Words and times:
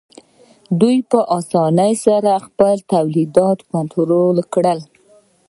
دوی 0.79 0.97
په 1.11 1.19
اسانۍ 1.37 1.93
سره 2.05 2.31
خپل 2.45 2.75
تولیدات 2.93 3.59
کنټرول 3.71 4.37
کړل 4.53 4.79